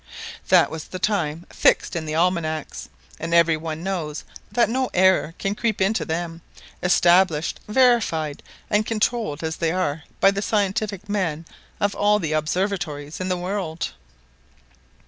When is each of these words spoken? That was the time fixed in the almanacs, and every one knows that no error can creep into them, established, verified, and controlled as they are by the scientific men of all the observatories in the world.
That 0.49 0.71
was 0.71 0.85
the 0.85 0.97
time 0.97 1.45
fixed 1.51 1.95
in 1.95 2.07
the 2.07 2.15
almanacs, 2.15 2.89
and 3.19 3.35
every 3.35 3.55
one 3.55 3.83
knows 3.83 4.23
that 4.51 4.67
no 4.67 4.89
error 4.95 5.35
can 5.37 5.53
creep 5.53 5.79
into 5.79 6.05
them, 6.05 6.41
established, 6.81 7.59
verified, 7.67 8.41
and 8.67 8.83
controlled 8.83 9.43
as 9.43 9.57
they 9.57 9.71
are 9.71 10.01
by 10.19 10.31
the 10.31 10.41
scientific 10.41 11.07
men 11.07 11.45
of 11.79 11.93
all 11.93 12.17
the 12.17 12.33
observatories 12.33 13.19
in 13.19 13.29
the 13.29 13.37
world. 13.37 13.91